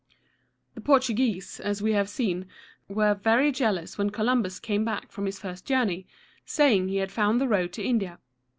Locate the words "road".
7.47-7.71